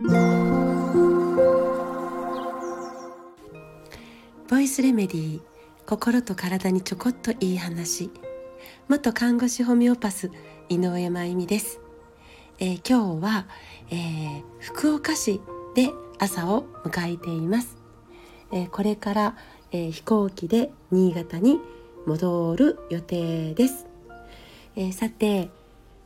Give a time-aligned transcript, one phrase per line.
[0.00, 0.06] ボ
[4.60, 5.40] イスレメディー
[5.84, 8.12] 心と体にちょこっといい話。
[8.86, 10.30] 元看護師ホメオパス
[10.68, 11.80] 井上真由美です、
[12.60, 13.48] えー、今日は、
[13.90, 15.40] えー、福岡市
[15.74, 15.90] で
[16.20, 17.76] 朝を迎えています、
[18.52, 19.36] えー、これから、
[19.72, 21.58] え飛行機で新潟に
[22.06, 23.84] 戻る予定です、
[24.76, 25.50] えさて、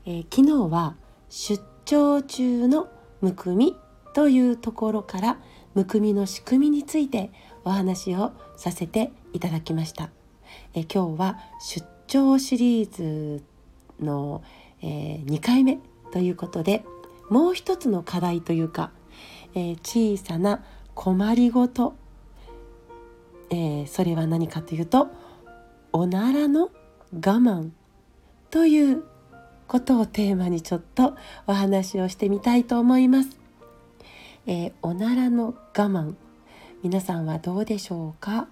[0.07, 0.95] え昨日は
[1.29, 2.89] 出張中の
[3.23, 3.77] むくみ
[4.13, 5.39] というところから
[5.75, 7.31] むくみの仕組みについて
[7.65, 10.11] お話をさせていただきました。
[10.75, 13.43] え今日は出張シリーズ
[14.01, 14.43] の、
[14.83, 15.79] えー、2回目
[16.13, 16.85] ということで
[17.31, 18.91] もう一つの課題というか、
[19.55, 20.63] えー、小さな
[20.95, 21.95] 困りごと、
[23.51, 25.09] えー、それは何かというと
[25.93, 26.71] おならの
[27.13, 27.71] 我慢
[28.51, 29.05] という
[29.67, 31.17] ことをテーマにちょっと
[31.47, 33.39] お話をしてみたいと思います。
[34.47, 36.15] えー、おならの我慢。
[36.83, 38.49] 皆さんはどうでしょうか、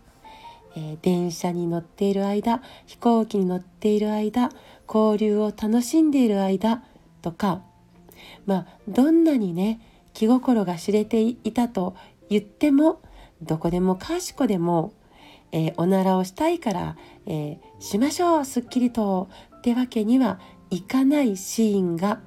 [0.77, 4.51] えー、電車に乗っている間飛行機に乗っている間
[4.87, 6.83] 交流を楽しんでいる間
[7.23, 7.63] とか。
[8.47, 9.81] まあどんなにね
[10.13, 11.97] 気心が知れていたと
[12.29, 13.01] 言っても
[13.43, 14.93] どこでもかしこでも、
[15.53, 18.45] えー、おならをしたいから、えー、しましょう。
[18.45, 19.29] すっきりと。
[19.61, 20.41] ってわけには
[20.71, 22.21] いかないシーンが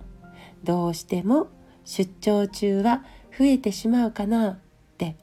[0.63, 1.47] どうしても
[1.85, 3.03] 出張中は
[3.37, 4.59] 増えてしまうかなっ
[4.97, 5.17] て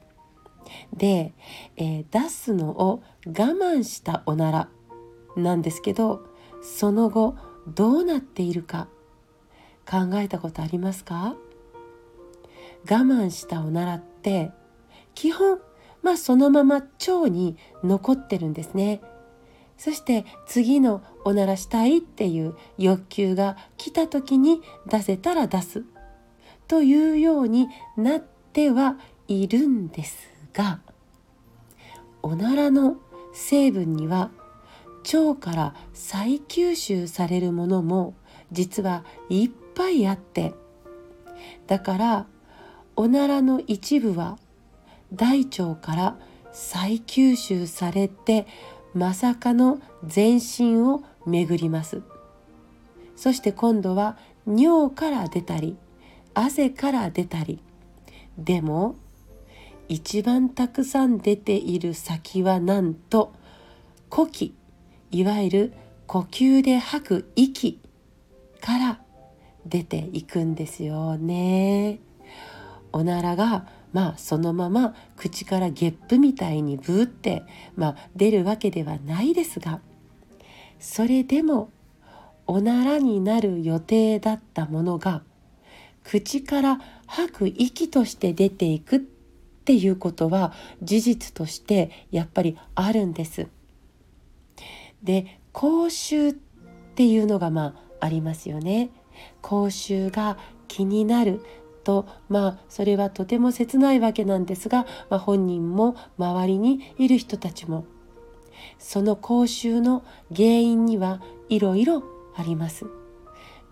[0.93, 1.33] で、
[1.77, 4.69] えー、出すのを我慢したおなら
[5.35, 6.25] なんですけど
[6.61, 7.35] その後
[7.67, 8.87] どうなっているか
[9.89, 11.35] 考えたことありますか？
[12.89, 14.51] 我慢したおならって
[15.13, 15.59] 基本
[16.01, 19.01] まあそのまま腸に残ってるんですね。
[19.83, 25.83] そして次のおならしたいっていう欲求が来た時に出せたら出す。
[26.67, 30.81] というようになってはいるんですが
[32.21, 32.97] おならの
[33.33, 34.29] 成分には
[35.11, 38.13] 腸から再吸収されるものも
[38.51, 40.53] 実はいっぱいあって
[41.65, 42.27] だから
[42.95, 44.37] おならの一部は
[45.11, 46.19] 大腸から
[46.51, 48.45] 再吸収されて
[48.93, 52.01] まさかの全身を巡ります。
[53.15, 55.77] そして今度は尿から出たり
[56.33, 57.59] 汗から出たり。
[58.37, 58.95] でも
[59.87, 63.33] 一番たくさん出ている先はなんと
[64.09, 64.55] 呼気。
[65.11, 65.73] いわゆる
[66.07, 67.79] 呼吸で吐く息
[68.61, 69.01] から
[69.65, 71.99] 出ていくんですよね。
[72.93, 77.43] おならがまあそのまま口からゲップみたいにブーって、
[77.75, 79.81] まあ、出るわけではないですが
[80.79, 81.69] それでも
[82.47, 85.23] おならになる予定だったものが
[86.03, 93.47] 口から吐く息として出ていくっていうことは事実としてやっぱりあるんです。
[95.03, 98.89] で口臭っていうのがまあありますよね。
[99.41, 100.37] 口臭が
[100.67, 101.43] 気になる
[101.83, 107.85] とまあそれはとても切ないわけなんですが、まあ、本人も周りにいる人たちも
[108.77, 110.03] その口臭の
[110.35, 112.03] 原因にはいろいろ
[112.35, 112.85] あります。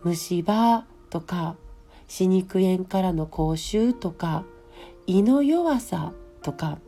[0.04, 1.56] 虫歯とか
[2.08, 4.46] 歯肉炎からの口臭とか
[5.08, 6.80] 胃の弱さとか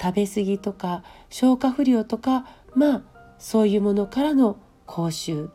[0.00, 3.02] 食べ過ぎとか消化不良とかまあ
[3.38, 5.50] そういうものからの口臭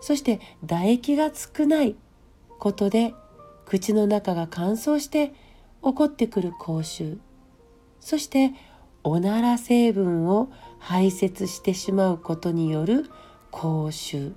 [0.00, 1.96] そして唾液が少ない
[2.58, 3.14] ことで
[3.72, 5.28] 口の中が乾燥して
[5.82, 7.18] 起こってくる口臭。
[8.00, 8.52] そして
[9.02, 13.06] おなら成分を排泄してしまうことによる
[13.50, 14.32] 口臭。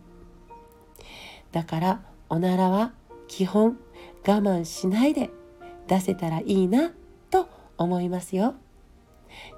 [1.51, 2.93] だからおならは
[3.27, 3.77] 基本
[4.25, 5.29] 我慢しないで
[5.87, 6.93] 出せたらいいな
[7.29, 8.55] と思いますよ。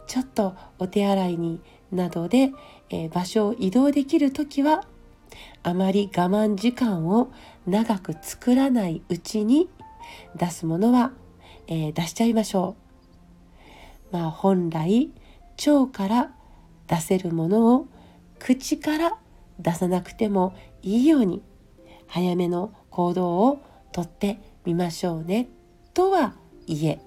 [0.08, 1.62] ちょっとお手洗いに
[1.92, 2.50] などで、
[2.90, 4.88] えー、場所を移動できる時は
[5.64, 7.32] あまり我慢時間を
[7.66, 9.70] 長く作らないうちに
[10.36, 11.12] 出すものは、
[11.68, 12.76] えー、出しちゃいましょ
[14.12, 14.16] う。
[14.16, 15.12] まあ本来
[15.68, 16.32] 腸から
[16.88, 17.88] 出せるものを
[18.40, 19.18] 口から
[19.60, 21.44] 出さなくてもいいように
[22.08, 25.50] 早めの行動をとってみましょうね
[25.94, 26.36] とは
[26.68, 27.00] いえ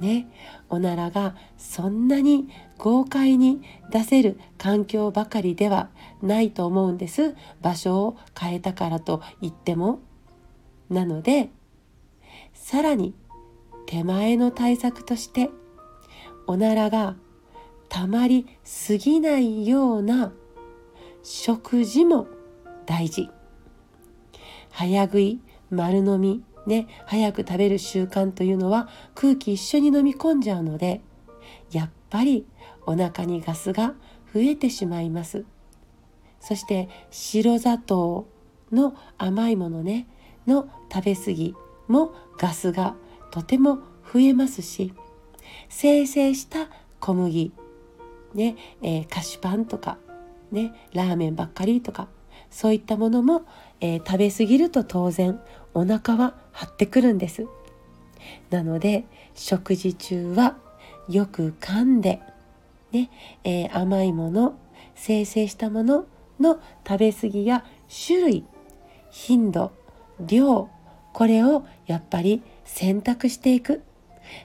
[0.00, 0.28] ね。
[0.68, 2.48] おならがそんなに
[2.78, 5.90] 豪快に出せる環境ばかりでは
[6.22, 7.34] ないと思うんです。
[7.62, 10.00] 場所を変えたからといっても。
[10.90, 11.50] なので
[12.52, 13.14] さらに
[13.86, 15.50] 手前の対策として
[16.46, 17.16] おならが
[17.88, 20.32] たまりすぎないような
[21.22, 22.26] 食事も
[22.86, 23.30] 大事。
[24.70, 31.00] 早食い丸飲みね早く食べる習慣というのは空気一緒に飲み込んじゃうので
[31.70, 32.46] やっぱり
[32.86, 33.94] お腹にガスが
[34.32, 35.44] 増えてしまいます。
[36.40, 38.28] そして白砂糖
[38.70, 40.06] の甘いものね
[40.46, 41.54] の食べ過ぎ
[41.88, 42.96] もガスが
[43.30, 43.78] とても
[44.12, 44.92] 増えますし
[45.70, 46.68] 生成した
[47.00, 47.52] 小麦
[48.34, 49.96] ね、えー、菓子パンとか
[50.52, 52.08] ねラーメンばっかりとか
[52.50, 53.46] そういったものも、
[53.80, 55.40] えー、食べ過ぎると当然
[55.74, 57.46] お腹は張ってくるんです。
[58.50, 59.04] なので
[59.34, 60.56] 食事中は
[61.08, 62.20] よく噛んで、
[62.92, 63.10] ね
[63.44, 64.58] えー、甘いもの
[64.94, 66.06] 生成したもの
[66.40, 67.64] の食べ過ぎや
[68.06, 68.44] 種類
[69.10, 69.72] 頻度
[70.20, 70.68] 量
[71.12, 73.82] これをやっぱり選択していく。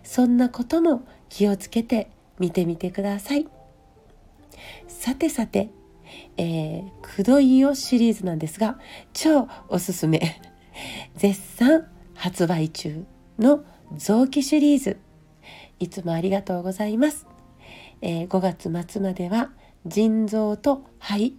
[0.03, 3.47] そんなことも気をつけて見てみてください。
[4.87, 5.69] さてさて、
[6.37, 8.77] えー、くどいよシリーズなんですが
[9.13, 10.41] 超おすすめ。
[11.19, 11.85] 絶賛
[12.15, 13.03] 発売中
[13.39, 13.65] の
[13.97, 14.97] 臓器シリーズ。
[15.77, 17.27] いつもありがとうございます、
[18.01, 19.51] えー、5月末までは
[19.85, 21.35] 腎臓と肺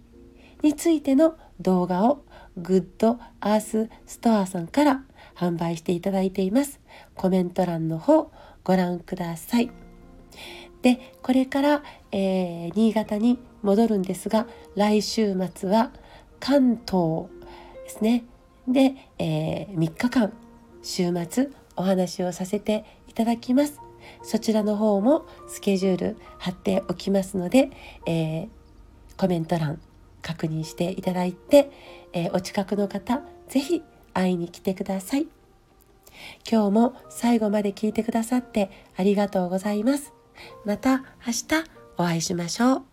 [0.61, 2.23] についての動画を
[2.57, 5.03] グッドアースストアさんから
[5.35, 6.79] 販売していただいています。
[7.15, 8.31] コメント欄の方
[8.63, 9.71] ご覧ください。
[10.83, 14.45] でこれから、えー、新潟に戻るんですが
[14.75, 15.91] 来週末は
[16.39, 17.29] 関東
[17.83, 18.25] ですね。
[18.67, 20.33] で、えー、3日間
[20.83, 23.79] 週末お話をさせていただきます。
[24.23, 27.69] そちらの方もスケジュール貼っておきますので、
[28.05, 28.49] えー、
[29.17, 29.79] コメント欄
[30.21, 31.71] 確認していただいて、
[32.13, 35.27] えー、お近くの方是非会いに来てください。
[36.49, 40.13] 今日も最後まで聞いてくださってありがとうございます。
[40.65, 41.45] また明日
[41.97, 42.90] お会いしましょう。